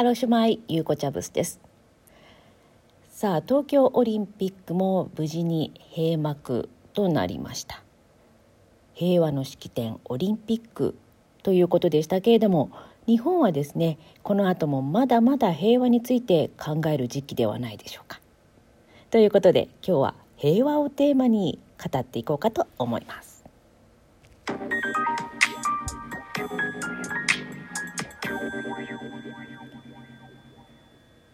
[0.00, 1.60] ハローシュマイゆうこチャブスです。
[3.10, 7.82] さあ東京オリンピックも無事に閉幕となりました。
[8.94, 10.96] 平和の式典オリンピック
[11.42, 12.70] ということでしたけれども
[13.06, 18.22] 日本はですねこの後もまだまだ平和について考える時期ではないでしょうか。
[19.10, 23.29] ということで今日は平和をテーマに語っていこうかと思います。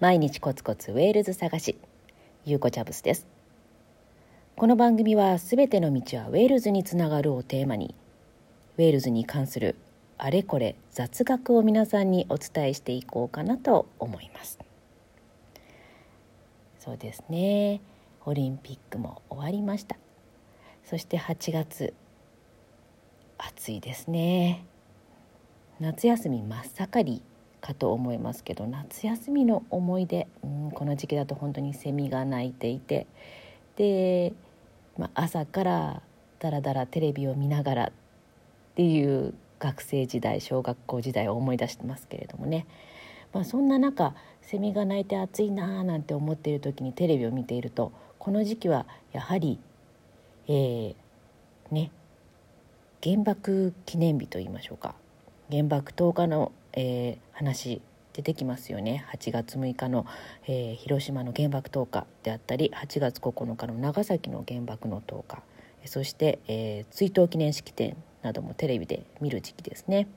[0.00, 1.78] 毎日コツコツウェールズ探し。
[2.44, 3.28] ゆうこチャブスです。
[4.56, 7.94] この番組はすべての道はウェールズにつながるをテーマに
[8.76, 9.76] ウェールズに関する
[10.18, 14.58] あれこれ雑学を皆さんにお伝えしていこうかなと思います。
[16.80, 17.80] そうですね。
[18.26, 19.96] オリンピックも終わりました。
[20.84, 21.94] そして8月
[23.38, 24.66] 暑いですね。
[25.78, 27.22] 夏休み真っ盛り。
[27.64, 33.06] かと思いますけど夏休みの思い出、うん、この時期だと本当にセミが鳴いていて
[33.76, 34.34] で、
[34.98, 36.02] まあ、朝から
[36.40, 37.92] だらだらテレビを見ながらっ
[38.74, 42.66] ていう学生時代小学校時代を思い出してますけれどもね、
[43.32, 49.58] まあ、そんな中セミが鳴いて暑いなーなんて思っている時にテレビを見ているとこの時期はやはり、
[50.48, 50.94] えー、
[51.70, 51.90] ね
[53.02, 54.94] 原爆記念日といいましょうか。
[55.50, 57.80] 原爆投下のえー、話
[58.12, 60.06] 出てきますよね8月6日の、
[60.46, 65.42] えー、広島の原爆投下であったり8月9日の長崎の原爆の投下
[65.84, 70.08] そして、えー、追悼記念式典などもテレビで見る時期ですね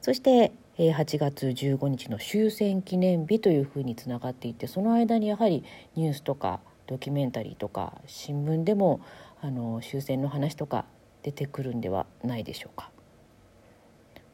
[0.00, 5.64] そして、え、8月15日の終戦記念日というふうにつながっていてその間にやはり
[5.96, 9.00] ニュースとかドキュメンタリーとか新聞でも
[9.40, 10.84] あの終戦の話とか
[11.22, 12.90] 出てくるんではないでしょうか。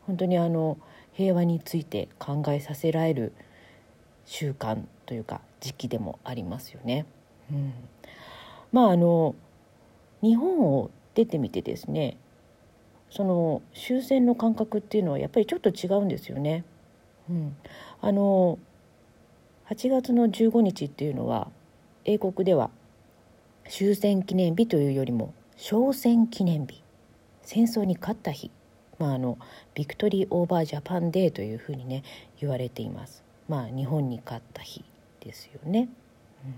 [0.06, 0.78] 本当にあの
[1.14, 3.32] 平和について考えさせられる
[4.26, 7.06] 習慣というか時期でもありますよね。
[7.50, 7.72] うん、
[8.72, 9.34] まああの
[10.22, 12.16] 日本を出てみてですね
[13.10, 16.64] その終戦の感覚っていうのはやっぱりちょっと違うんですよね。
[17.30, 17.56] うん、
[18.00, 18.58] あの
[19.70, 21.48] 8月の15日っていうのは
[22.04, 22.70] 英国では
[23.68, 26.82] 終戦記念日というよりも勝戦記念日
[27.42, 28.50] 戦争に勝った日
[28.98, 29.38] まあ、あの
[29.74, 32.02] Victory over Japan Day というふうにね
[32.40, 33.22] 言われています。
[33.48, 34.84] まあ、日本に勝った日
[35.20, 35.88] ですよね。
[36.44, 36.54] うん、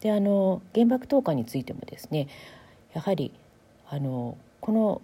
[0.00, 2.28] であの原爆投下についてもですね
[2.94, 3.32] やはり
[3.88, 5.02] あのこの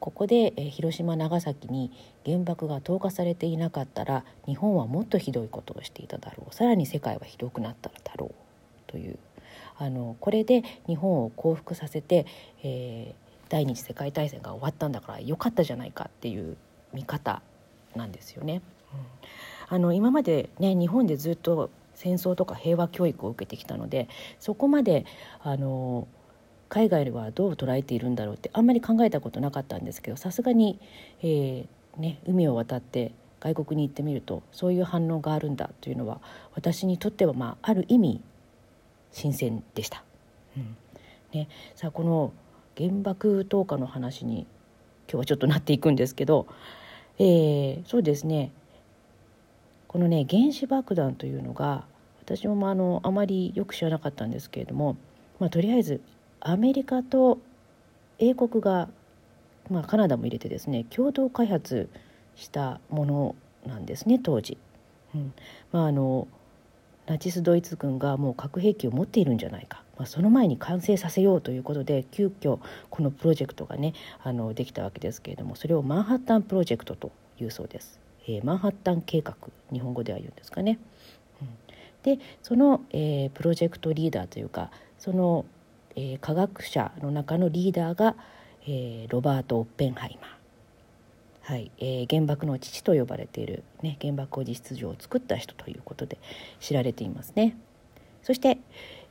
[0.00, 1.90] ここで広島長崎に
[2.26, 8.34] 原爆が投下されていなかったら日本はもっとひどいことをしていただろうさらに世界はひどくなっただろう
[8.86, 9.18] という
[9.78, 12.26] あのこれで日本を降伏させて、
[12.62, 13.23] えー、
[13.54, 16.56] 第二次世界大戦が終わったんだからよかったじゃないかっていう
[16.92, 17.40] 見方
[17.94, 18.62] なんですよね。
[18.92, 24.08] うん、あの今までね日本でずっと戦争とか平和教育を受けてきたので
[24.40, 25.06] そこまで
[25.40, 26.08] あの
[26.68, 30.80] 海外ではどう捉えているんだろうってあんまり考えたことなかったんですけどさすがに、
[31.22, 36.20] えー、ね、海を渡って外国に行ってみるとそういう反応があるんだというのは
[36.56, 38.20] 私にとっては、まあ、ある意味
[39.12, 40.02] 新鮮でした。
[40.56, 40.76] うん
[41.32, 42.32] ね、さあこの
[42.76, 44.46] 原爆投下の話に
[45.08, 46.46] 今日はちょっとなっていくんですけど、
[47.18, 48.50] えー、そうですね。
[49.86, 51.84] このね原子爆弾というのが
[52.20, 54.96] 私もあのあまりよく知らなかったんですけれども、
[55.38, 56.00] まあ、とりあえず
[56.40, 57.38] アメリカと
[58.18, 58.88] 英国が、
[59.70, 61.88] まあ、カナダも入れてですね共同開発
[62.34, 63.36] したもの
[63.66, 64.58] なんですね当時。
[65.14, 65.32] うん。
[65.70, 66.26] まあ、あの
[67.06, 72.58] ナチスドイツ軍がもう核兵器を持っているんじゃないか、まあ、その前に完成させようということで急遽
[72.90, 79.36] このプロジェクトがねあのできたわけですけれどもそれをマンハッタンプロジェクトというそうです、えー、マンハッタン計画
[79.72, 80.78] 日本語では言うんですかね。
[81.40, 81.48] うん、
[82.02, 85.44] でその、えー、プロジェクトリーダーというかその、
[85.96, 88.16] えー、科学者の中のリーダーが、
[88.66, 90.34] え、ロバート・オッペンハイマー。
[91.42, 96.16] はいえー、原爆の父と呼ばれている、ね、原爆を実質上作った人ということで
[96.58, 97.54] 知られていますね。
[98.22, 98.56] そして、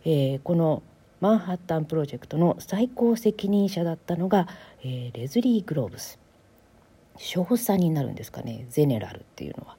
[0.06, 0.84] えー、この
[1.22, 4.48] マンハッタンプロジェクトの最高責任者だったのが、
[4.82, 6.20] えー、レズリー・グローブス
[7.18, 9.78] 少佐になるんですかねゼネラルっていうのは。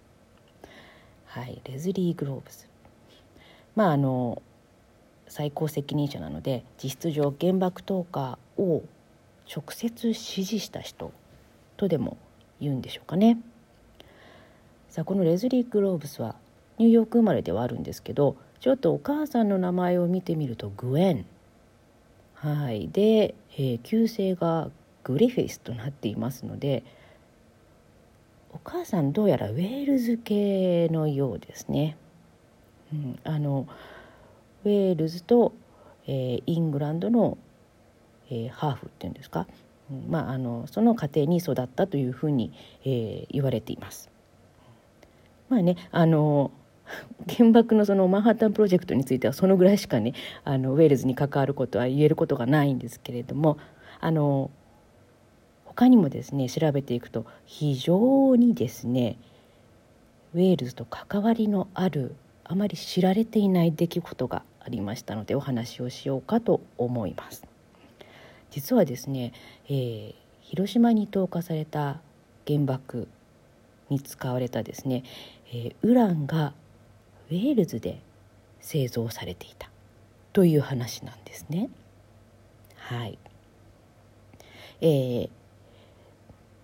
[1.26, 2.68] はいレズリー・グローブス。
[3.74, 4.40] まああの
[5.26, 8.82] 最高責任者なので実質上原爆投下を
[9.52, 11.12] 直接指示した人
[11.76, 12.16] とでも
[12.60, 13.38] 言うんでしょうかね。
[14.88, 16.36] さあこのレズリー・グローブスは
[16.78, 21.26] ニューヨーク生まれではあるんですけどちょっとお母さんの名前を見てみるとグエン。
[22.34, 22.88] はい。
[22.88, 24.70] で、えー、旧姓が
[25.02, 26.82] グリフィスとなっていますので
[28.52, 31.96] お母さんどうやらウェールズ系のようですね。
[32.92, 33.66] うん、あの
[34.64, 35.52] ウェールズと、
[36.06, 37.36] えー、イングランドの、
[38.30, 39.46] えー、ハーフっていうんですか、
[39.90, 42.52] うん、まあ、あのその家庭に育ったというふうに、
[42.84, 44.08] えー、言われています。
[45.48, 46.50] まあねあの
[47.36, 50.12] 原爆のそのマンハッタンプロジェクトについてはそのぐらいしかね
[50.44, 53.58] あのウェールズに関わることは言えることがないんですけれども
[54.00, 54.50] あの
[55.64, 59.18] 他にもですね調べていくと非常にですね
[60.34, 62.14] ウェールズと関わりのある
[62.44, 67.44] あまり知られていない出来事がありましたのでお話をしようかと思います。
[68.50, 69.32] 実はですね、
[69.66, 72.00] えー、広島に投下された
[72.46, 73.08] 原爆
[73.90, 75.02] に使われたですね、
[75.48, 76.52] えー、ウランが
[77.30, 78.00] ウェールズで
[78.60, 79.70] 製造されていた
[80.32, 81.68] という話なんですね。
[82.76, 83.18] はい。
[84.80, 85.30] えー、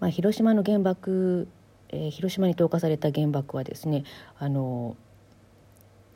[0.01, 1.49] まあ、広島の原爆、
[1.89, 4.05] えー、広島に投下された原爆はですね
[4.39, 4.97] あの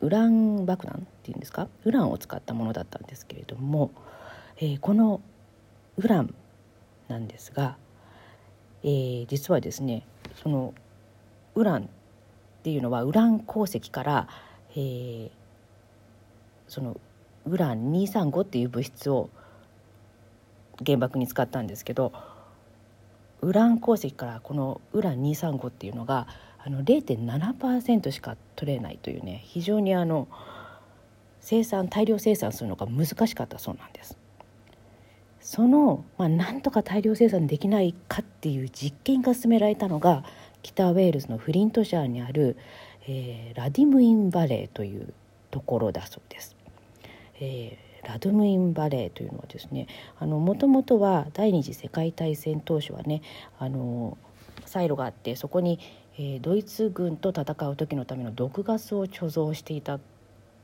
[0.00, 1.68] ウラン爆弾っていうんですか？
[1.84, 3.90] ウランを使ったものだったんですけれども、
[4.58, 5.20] えー、この
[5.96, 6.34] ウラン
[7.08, 7.76] なんですが、
[8.82, 10.04] えー、実はですね
[10.42, 10.74] その
[11.54, 11.88] ウラン
[12.64, 14.28] っていうのはウラン鉱石から、
[14.70, 15.30] えー、
[16.66, 16.98] その
[17.44, 19.28] ウラン235っていう物質を
[20.82, 22.14] 原爆に使ったんですけど
[23.42, 26.26] ウラン鉱石からこのウラン235っていうのが
[26.58, 30.26] あの0.7%しか取れないというね非常にあの
[31.40, 34.16] 生産大量生産するのが難しかったそうなんです。
[35.42, 40.24] その、まあ、なんとか大量生産できないかっていう実験が進められたのが
[40.64, 42.56] 北ウェールズのフリントシャーにある、
[43.06, 45.14] えー、ラディムインバレーという
[45.50, 46.56] ところだそうです。
[47.40, 49.86] えー、ラドムインバレーというのはですね
[50.20, 53.22] もともとは第二次世界大戦当初はね
[53.58, 54.16] あの
[54.66, 55.78] サイロがあってそこに、
[56.16, 59.98] えー、ドイツ軍と戦う時のための毒ガスを貯蔵していた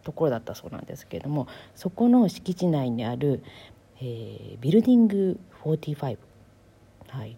[0.04, 3.42] ところだったそうなんですけれどもそこの敷地内にある、
[4.00, 6.18] えー、ビルディング45、
[7.08, 7.36] はい、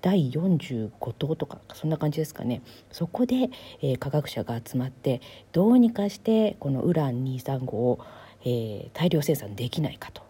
[0.00, 2.62] 第45棟とかそんな感じですかね。
[2.92, 3.50] そこで、
[3.82, 5.20] えー、科学者が集まって
[5.52, 7.98] どうにかしてこのウラン235を、
[8.42, 10.22] えー、大量生産できないかと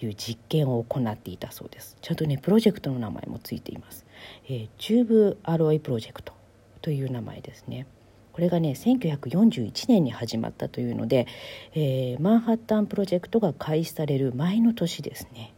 [0.00, 1.96] いう実験を行っていたそうです。
[2.00, 4.04] ちゃんとねプロジェクトの名前もついています、
[4.46, 6.32] えー、チューブアロイプロジェクト
[6.80, 7.86] という名前ですね。
[8.32, 11.26] これがね1941年に始まったというので、
[11.74, 15.52] えー、マンハッタンプロジェクトが開始される前の年ですね。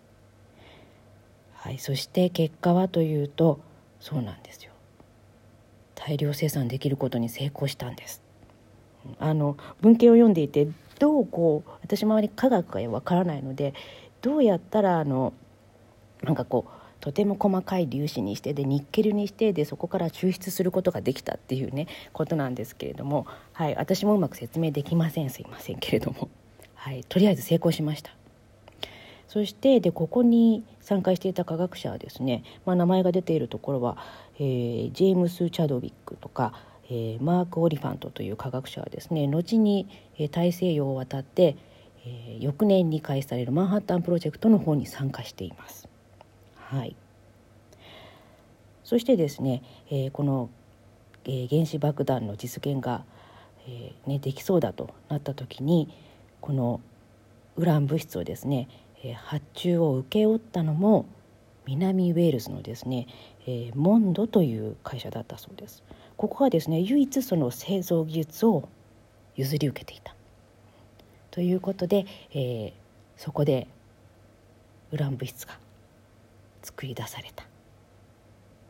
[1.65, 3.59] はい、そして結果はというと
[3.99, 4.73] そうなんですよ。
[5.95, 8.23] 大量生産できることに成功したんです。
[9.19, 10.69] あの文献を読んでいて
[10.99, 13.73] どうこう私周り科学がわからないので
[14.21, 15.33] どうやったらあの
[16.23, 16.71] なんかこう
[17.01, 25.31] とても細かい粒子にしてでニッケルにしてでそこから抽出することができたっていうねことなんですけれども、はい、私もうまく説明できません。
[25.31, 26.29] すいませんけれども、
[26.75, 28.11] はい、とりあえず成功しました。
[29.35, 33.99] そしてでここに参加していた科学者はですね、まあ、名前が出ているところは、
[34.37, 36.53] えー、ジェームス・チャドウィックとか、
[36.85, 39.89] えー、マーク・オリファントという科学者はですね後に、
[40.19, 41.57] えー、大西洋を渡って、
[42.07, 45.89] えー、翌年に開始されるマンハッタンプロジェクトの方に参加しています。
[46.55, 46.95] はい、
[48.85, 50.49] そしてですね、えー、この、
[51.25, 53.05] えー、原子爆弾の実現が、
[53.67, 55.93] えーね、できそうだとなった時に
[56.41, 56.81] この
[57.57, 58.69] ウラン物質をですね
[59.13, 61.07] 発注を請け負ったのも
[61.67, 63.07] 南ウェールズのですね、
[63.47, 65.83] えー、モンドという会社だったそうです。
[66.17, 68.69] ここはですね唯一その製造技術を
[69.37, 70.15] 譲り受けていた。
[71.31, 72.73] ということで、えー、
[73.17, 73.67] そこで
[74.93, 75.59] ウラン物質が
[76.63, 77.45] 作り出された。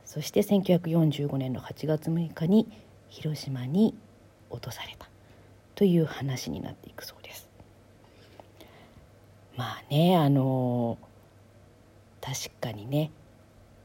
[0.05, 2.69] そして1945年の8月6日に
[3.09, 3.95] 広島に
[4.51, 5.09] 落とされた。
[5.75, 7.49] という話になっていくそうです。
[9.57, 10.99] まあねあの
[12.21, 13.11] 確かにね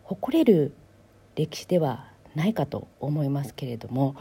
[0.03, 0.73] 誇れる
[1.35, 4.15] 歴史ではないかと思いますけれども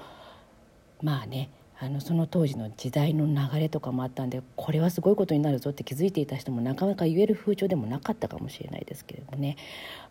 [1.02, 1.50] まあね
[1.80, 9.56] あのその当時の時代の流れとかもあったんでこれはすごいことになるぞって気づいていた人もなかなか言える風潮でもなかったかもしれないですけれどもね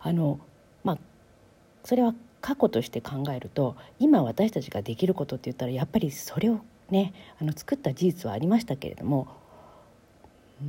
[0.00, 0.40] あの
[0.82, 0.98] まあ
[1.84, 9.28] それは過去として考えると今私たちができることって言ったらやっぱりそれをねあの作った事実はありましたけれども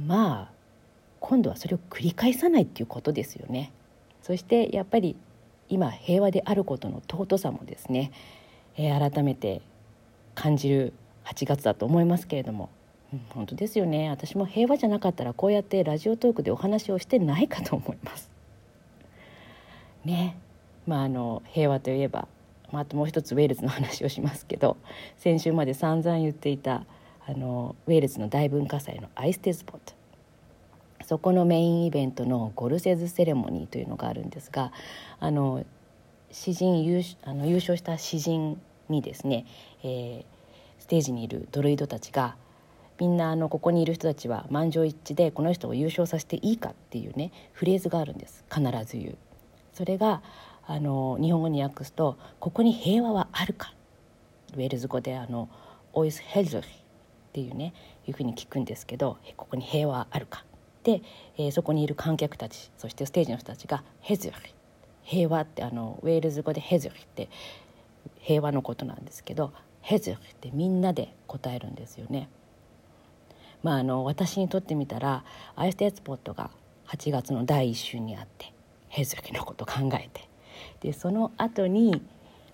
[0.05, 0.58] まあ
[1.19, 3.71] 今度はそれを繰り返さないっていうことですよね。
[4.21, 5.15] そしてやっぱり
[5.69, 8.11] 今平和であることの尊さもですね、
[8.77, 9.61] えー、改めて
[10.35, 10.93] 感じる
[11.25, 12.69] 8月だと思いますけれども、
[13.13, 18.29] うん、本当ですよね私も平和じゃなかったらこうやってラジオトークでお話をしてないかと思います。
[20.05, 20.38] ね
[20.88, 22.27] まああの平和といえば
[22.71, 24.77] まあ、あともう一つウェールズの話をしますけど
[25.17, 26.85] 先週まで散々言っていた
[27.25, 29.98] あのウェールズの大文化祭のアイステスポット
[31.09, 34.71] そこのメインイベントのゴルセズセレモニーというのがあるんですが
[35.19, 35.65] あの
[36.29, 39.47] 詩人優あの優勝した詩人にですね、
[39.81, 40.23] えー、
[40.77, 42.35] ステージにいるドルイドたちが
[42.99, 48.45] みんなあのここにいる人たちは満場一致でこの人を優勝させていいかっていうねフレーズがあるんです。
[48.47, 49.17] 必ず言う。
[49.73, 50.21] それが
[50.67, 53.73] あの日本語に訳すと「ここに平和はあるか」
[54.53, 55.49] ウェールズ語であの
[55.93, 56.63] 「オイスヘルズ」っ
[57.33, 57.73] ていうね
[58.05, 60.45] いうふうに聞くんですけどここに平和はあるか。
[60.89, 61.03] で、
[61.38, 64.36] えー、そこにいる観客たちそしてステージの人たちが「ヘズリ」
[65.03, 67.29] 平和ってあのウェールズ語で「ヘズリ」って
[68.22, 72.27] 平和のことなんですけど「ヘズリ」ってみんなで答えるんですよね。
[73.62, 76.50] まあ、あの私にとってみたらアイステーツポットが
[76.88, 78.53] 8月の第1週にあって
[78.88, 80.29] ヘズリのこと考えて
[80.79, 82.01] でその後に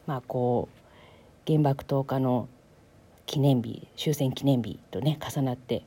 [0.07, 2.49] まあこう原爆投下の
[3.27, 5.83] 記念日終戦記念日とね重なって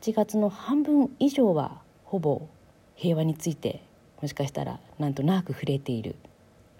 [0.00, 2.48] 8月の半分以上はほぼ
[2.96, 3.82] 平和について
[4.20, 6.16] もしかしたらなんとなく触れている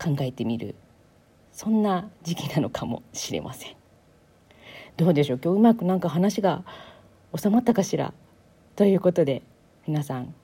[0.02, 0.75] 考えてみる
[1.52, 3.76] そんな時期なのかもしれません。
[4.97, 5.40] どうでしょう？
[5.42, 6.64] 今日うまくなんか話が
[7.37, 8.12] 収まったかしら？
[8.75, 9.42] ということで
[9.87, 10.35] 皆さん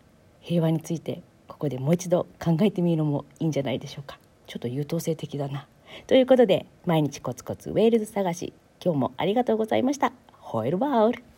[0.40, 4.18] 平和についてここでもう一度考えてみるのもいいんじゃないでしょうか。
[4.46, 5.66] ちょっと優等生的だな。
[6.06, 10.12] ということで毎日コツコツウェールズ探し今日もありがとうございました。
[10.38, 11.29] ホイルバール。